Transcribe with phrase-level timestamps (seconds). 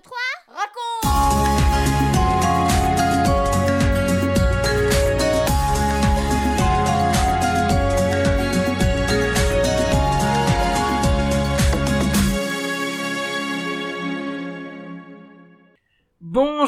[0.00, 0.99] 2, 3, raconte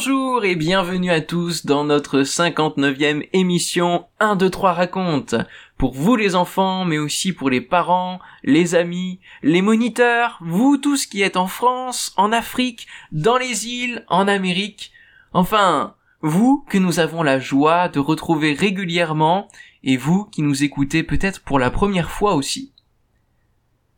[0.04, 5.36] Bonjour et bienvenue à tous dans notre 59e émission 1, 2, 3 raconte.
[5.78, 11.06] Pour vous les enfants, mais aussi pour les parents, les amis, les moniteurs, vous tous
[11.06, 14.90] qui êtes en France, en Afrique, dans les îles, en Amérique.
[15.32, 19.46] Enfin, vous que nous avons la joie de retrouver régulièrement
[19.84, 22.72] et vous qui nous écoutez peut-être pour la première fois aussi.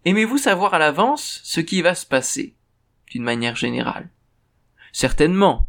[0.04, 2.56] Aimez-vous savoir à l'avance ce qui va se passer,
[3.10, 4.10] d'une manière générale?
[4.92, 5.66] Certainement.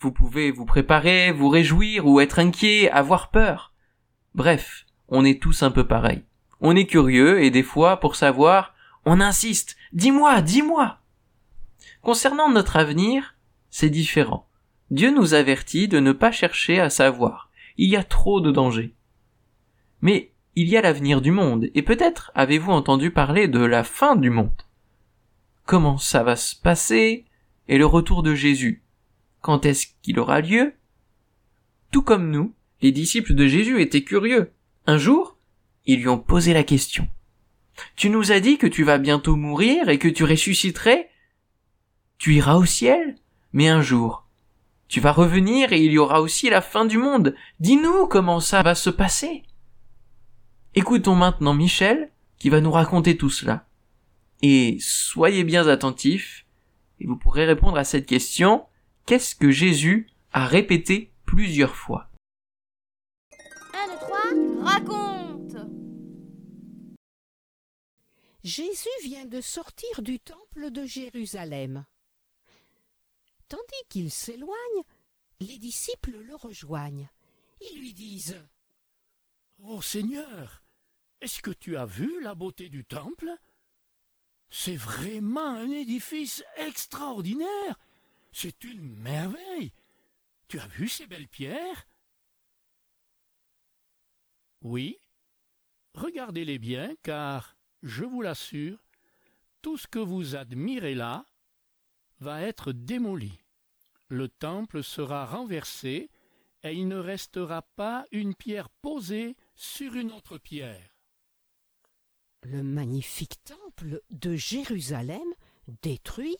[0.00, 3.74] Vous pouvez vous préparer, vous réjouir ou être inquiet, avoir peur.
[4.34, 6.24] Bref, on est tous un peu pareils.
[6.62, 9.76] On est curieux et des fois, pour savoir, on insiste.
[9.92, 11.00] Dis-moi, dis-moi.
[12.00, 13.34] Concernant notre avenir,
[13.68, 14.48] c'est différent.
[14.90, 17.50] Dieu nous avertit de ne pas chercher à savoir.
[17.76, 18.94] Il y a trop de dangers.
[20.00, 24.16] Mais il y a l'avenir du monde, et peut-être avez-vous entendu parler de la fin
[24.16, 24.62] du monde.
[25.66, 27.26] Comment ça va se passer
[27.68, 28.82] et le retour de Jésus.
[29.40, 30.74] Quand est-ce qu'il aura lieu?
[31.90, 34.52] Tout comme nous, les disciples de Jésus étaient curieux.
[34.86, 35.36] Un jour,
[35.86, 37.08] ils lui ont posé la question.
[37.96, 41.10] Tu nous as dit que tu vas bientôt mourir et que tu ressusciterais?
[42.18, 43.16] Tu iras au ciel?
[43.52, 44.26] Mais un jour,
[44.88, 47.34] tu vas revenir et il y aura aussi la fin du monde.
[47.58, 49.44] Dis-nous comment ça va se passer.
[50.74, 53.66] Écoutons maintenant Michel qui va nous raconter tout cela.
[54.42, 56.46] Et soyez bien attentifs
[57.00, 58.64] et vous pourrez répondre à cette question,
[59.10, 62.08] qu'est-ce que Jésus a répété plusieurs fois
[63.74, 64.20] 1, 2, 3,
[64.62, 65.56] raconte
[68.44, 71.84] Jésus vient de sortir du temple de Jérusalem.
[73.48, 74.84] Tandis qu'il s'éloigne,
[75.40, 77.10] les disciples le rejoignent.
[77.60, 78.40] Ils lui disent
[79.64, 80.62] Ô Seigneur,
[81.20, 83.32] est-ce que tu as vu la beauté du temple?
[84.50, 87.76] C'est vraiment un édifice extraordinaire.
[88.32, 89.72] C'est une merveille.
[90.48, 91.86] Tu as vu ces belles pierres?
[94.62, 94.98] Oui.
[95.94, 98.78] Regardez-les bien, car, je vous l'assure,
[99.62, 101.26] tout ce que vous admirez là
[102.20, 103.32] va être démoli.
[104.08, 106.10] Le temple sera renversé,
[106.62, 110.96] et il ne restera pas une pierre posée sur une autre pierre.
[112.42, 115.34] Le magnifique temple de Jérusalem
[115.82, 116.36] détruit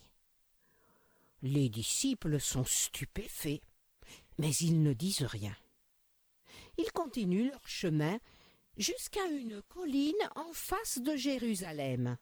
[1.41, 3.61] Les disciples sont stupéfaits,
[4.37, 5.55] mais ils ne disent rien.
[6.77, 8.19] Ils continuent leur chemin
[8.77, 12.17] jusqu'à une colline en face de Jérusalem.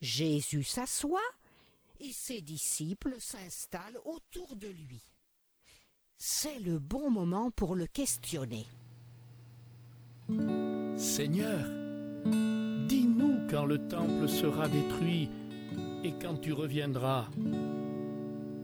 [0.00, 1.20] Jésus s'assoit
[2.00, 5.02] et ses disciples s'installent autour de lui.
[6.18, 8.66] C'est le bon moment pour le questionner.
[10.96, 11.66] Seigneur,
[12.88, 15.28] Dis-nous quand le temple sera détruit
[16.04, 17.26] et quand tu reviendras.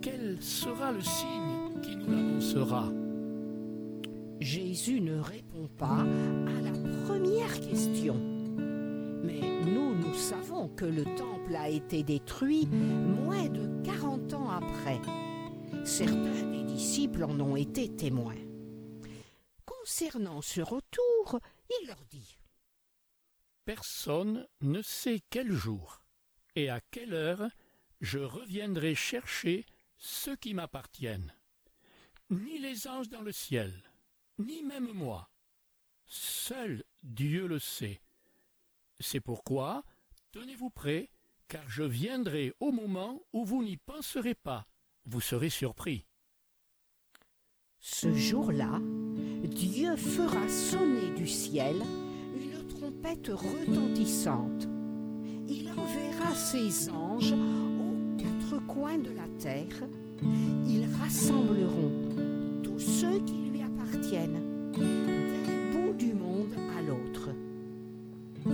[0.03, 2.91] Quel sera le signe qui nous l'annoncera
[4.41, 6.73] Jésus ne répond pas à la
[7.07, 8.17] première question.
[9.23, 15.01] Mais nous, nous savons que le temple a été détruit moins de quarante ans après.
[15.85, 18.35] Certains des disciples en ont été témoins.
[19.65, 21.39] Concernant ce retour,
[21.81, 22.39] il leur dit
[23.65, 26.03] Personne ne sait quel jour
[26.57, 27.49] et à quelle heure
[28.01, 29.65] je reviendrai chercher
[30.03, 31.33] ceux qui m'appartiennent.
[32.29, 33.73] Ni les anges dans le ciel,
[34.39, 35.31] ni même moi.
[36.07, 38.03] Seul Dieu le sait.
[39.01, 39.85] C'est pourquoi
[40.33, 41.11] tenez-vous prêts,
[41.49, 44.67] car je viendrai au moment où vous n'y penserez pas.
[45.05, 46.07] Vous serez surpris.
[47.79, 48.81] Ce jour-là,
[49.45, 51.83] Dieu fera sonner du ciel
[52.83, 54.69] trompette retentissante.
[55.49, 57.35] Il enverra ses anges
[58.67, 59.89] coins de la terre.
[60.67, 61.93] Ils rassembleront
[62.63, 64.41] tous ceux qui lui appartiennent,
[64.73, 67.31] d'un bout du monde à l'autre.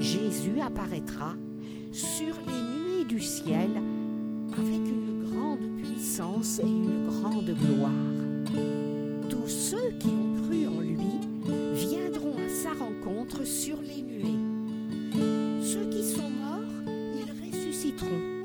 [0.01, 1.35] Jésus apparaîtra
[1.93, 3.71] sur les nuées du ciel
[4.53, 7.91] avec une grande puissance et une grande gloire.
[9.29, 10.97] Tous ceux qui ont cru en lui
[11.75, 14.39] viendront à sa rencontre sur les nuées.
[15.63, 18.38] Ceux qui sont morts, ils ressusciteront.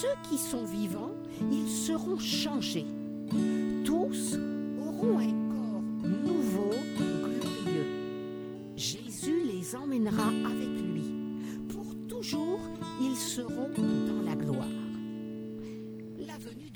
[0.00, 1.14] Ceux qui sont vivants,
[1.50, 2.84] ils seront changés.
[3.82, 4.36] Tous
[4.78, 7.86] auront un corps nouveau, glorieux.
[8.76, 11.14] Jésus les emmènera avec lui.
[11.70, 12.60] Pour toujours,
[13.00, 14.66] ils seront dans la gloire.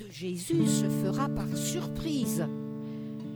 [0.09, 2.45] Jésus se fera par surprise,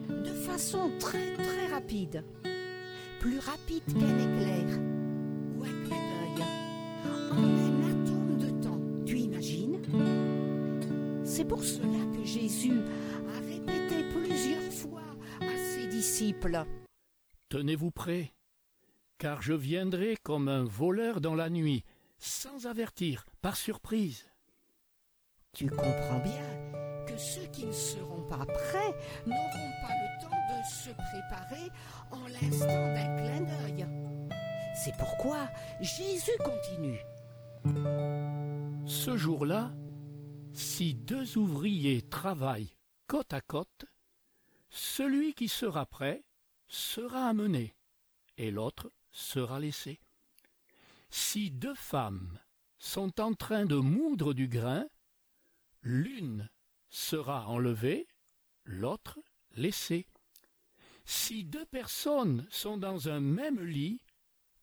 [0.10, 2.24] de façon très très rapide,
[3.20, 4.85] plus rapide qu'un éclair
[11.46, 12.82] C'est pour cela que Jésus
[13.30, 15.04] a répété plusieurs fois
[15.42, 16.66] à ses disciples.
[17.50, 18.34] Tenez-vous prêts,
[19.20, 21.84] car je viendrai comme un voleur dans la nuit,
[22.18, 24.26] sans avertir, par surprise.
[25.54, 28.96] Tu comprends bien que ceux qui ne seront pas prêts
[29.28, 31.70] n'auront pas le temps de se préparer
[32.10, 33.86] en l'instant d'un clin d'œil.
[34.84, 35.48] C'est pourquoi
[35.80, 37.06] Jésus continue.
[38.88, 39.72] Ce jour-là,
[40.56, 42.76] si deux ouvriers travaillent
[43.08, 43.86] côte à côte,
[44.70, 46.24] celui qui sera prêt
[46.68, 47.76] sera amené,
[48.38, 50.00] et l'autre sera laissé.
[51.10, 52.40] Si deux femmes
[52.78, 54.88] sont en train de moudre du grain,
[55.82, 56.50] l'une
[56.90, 58.08] sera enlevée,
[58.64, 59.20] l'autre
[59.56, 60.08] laissée.
[61.04, 64.02] Si deux personnes sont dans un même lit,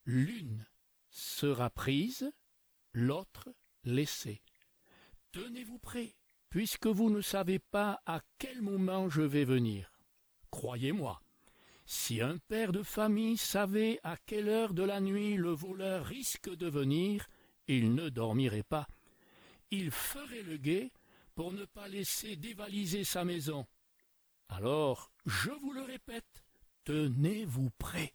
[0.05, 0.67] l'une
[1.11, 2.33] sera prise,
[2.93, 3.55] l'autre
[3.85, 4.43] laissée.
[5.33, 6.15] Tenez-vous prêts,
[6.51, 9.91] puisque vous ne savez pas à quel moment je vais venir.
[10.51, 11.23] Croyez-moi,
[11.87, 16.55] si un père de famille savait à quelle heure de la nuit le voleur risque
[16.55, 17.27] de venir,
[17.67, 18.87] il ne dormirait pas.
[19.71, 20.93] Il ferait le guet
[21.35, 23.67] pour ne pas laisser dévaliser sa maison.
[24.51, 26.45] Alors, je vous le répète,
[26.85, 28.13] tenez-vous prêts.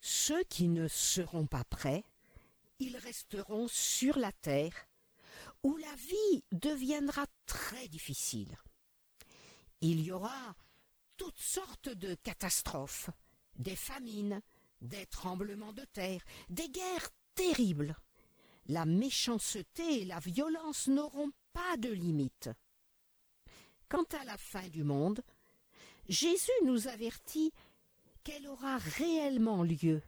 [0.00, 2.04] Ceux qui ne seront pas prêts,
[2.78, 4.74] ils resteront sur la terre,
[5.64, 8.56] où la vie deviendra très difficile.
[9.80, 10.54] Il y aura
[11.16, 13.10] toutes sortes de catastrophes,
[13.56, 14.42] des famines,
[14.82, 17.96] des tremblements de terre, des guerres terribles.
[18.66, 22.50] La méchanceté et la violence n'auront pas de limite.
[23.88, 25.22] Quant à la fin du monde,
[26.08, 27.52] Jésus nous avertit
[28.22, 30.02] qu'elle aura réellement lieu,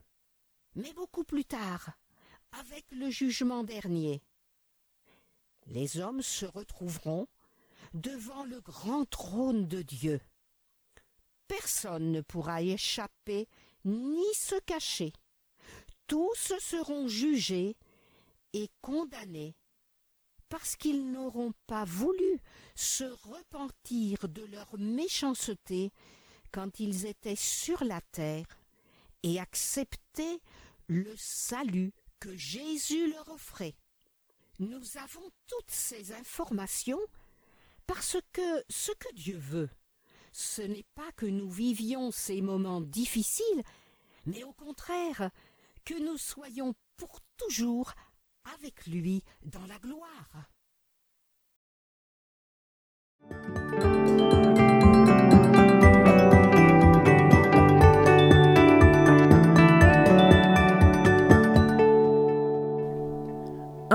[0.75, 1.93] mais beaucoup plus tard,
[2.53, 4.23] avec le jugement dernier.
[5.67, 7.27] Les hommes se retrouveront
[7.95, 10.21] devant le grand trône de Dieu.
[11.49, 13.49] Personne ne pourra y échapper
[13.85, 15.13] ni se cacher.
[16.07, 17.77] Tous seront jugés
[18.53, 19.55] et condamnés
[20.49, 22.41] parce qu'ils n'auront pas voulu
[22.75, 25.93] se repentir de leur méchanceté
[26.53, 28.47] quand ils étaient sur la terre
[29.23, 30.41] et accepter
[30.87, 33.75] le salut que Jésus leur offrait.
[34.58, 37.00] Nous avons toutes ces informations
[37.87, 39.69] parce que ce que Dieu veut,
[40.32, 43.62] ce n'est pas que nous vivions ces moments difficiles,
[44.25, 45.31] mais au contraire,
[45.85, 47.93] que nous soyons pour toujours
[48.55, 50.50] avec lui dans la gloire.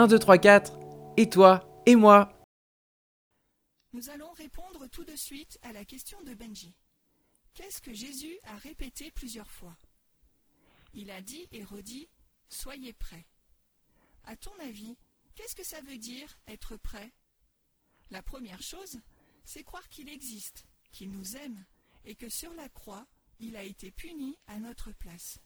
[0.02, 0.74] Un, deux, trois, quatre.
[1.16, 2.44] Et toi Et moi
[3.94, 6.74] Nous allons répondre tout de suite à la question de Benji.
[7.54, 9.78] Qu'est-ce que Jésus a répété plusieurs fois?
[10.96, 12.10] Il a dit et redit
[12.50, 13.28] Soyez prêts.
[14.24, 14.98] À ton avis,
[15.36, 17.14] qu'est-ce que ça veut dire être prêt?
[18.10, 19.00] La première chose,
[19.46, 21.64] c'est croire qu'il existe, qu'il nous aime,
[22.06, 23.06] et que sur la croix,
[23.38, 25.38] il a été puni à notre place.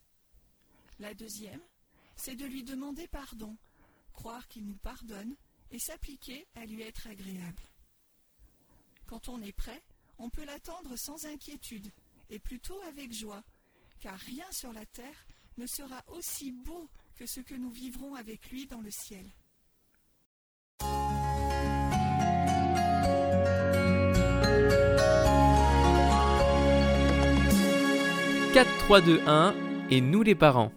[0.98, 1.60] La deuxième,
[2.16, 3.58] c'est de lui demander pardon,
[4.16, 5.36] croire qu'il nous pardonne
[5.70, 7.62] et s'appliquer à lui être agréable.
[9.06, 9.82] Quand on est prêt,
[10.18, 11.92] on peut l'attendre sans inquiétude,
[12.30, 13.44] et plutôt avec joie,
[14.00, 15.26] car rien sur la terre
[15.58, 19.26] ne sera aussi beau que ce que nous vivrons avec lui dans le ciel.
[28.52, 29.54] Quatre, trois, deux, un.
[29.90, 30.72] Et nous les parents.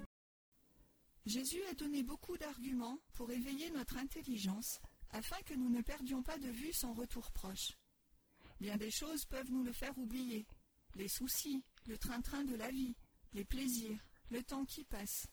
[1.30, 4.80] Jésus a donné beaucoup d'arguments pour éveiller notre intelligence
[5.12, 7.78] afin que nous ne perdions pas de vue son retour proche.
[8.60, 10.48] Bien des choses peuvent nous le faire oublier.
[10.96, 12.96] Les soucis, le train-train de la vie,
[13.34, 15.28] les plaisirs, le temps qui passe.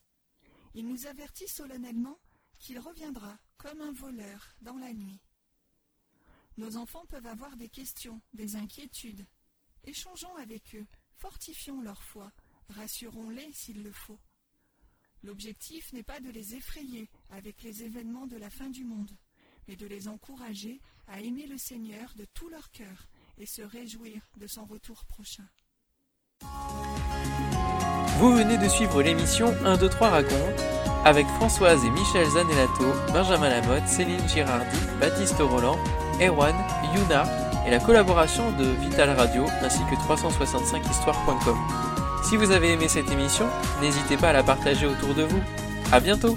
[0.74, 2.18] Il nous avertit solennellement
[2.58, 5.22] qu'il reviendra comme un voleur dans la nuit.
[6.58, 9.26] Nos enfants peuvent avoir des questions, des inquiétudes.
[9.84, 10.86] Échangeons avec eux,
[11.16, 12.34] fortifions leur foi,
[12.68, 14.20] rassurons-les s'il le faut.
[15.26, 19.10] L'objectif n'est pas de les effrayer avec les événements de la fin du monde,
[19.66, 24.22] mais de les encourager à aimer le Seigneur de tout leur cœur et se réjouir
[24.36, 25.42] de son retour prochain.
[28.20, 30.60] Vous venez de suivre l'émission 1, 2, 3 raconte
[31.04, 35.78] avec Françoise et Michel Zanellato, Benjamin Lamotte, Céline Girardi, Baptiste Roland
[36.20, 36.54] Erwan,
[36.94, 37.24] Yuna
[37.66, 41.95] et la collaboration de Vital Radio ainsi que 365histoire.com.
[42.28, 43.46] Si vous avez aimé cette émission,
[43.80, 45.40] n'hésitez pas à la partager autour de vous.
[45.92, 46.36] À bientôt!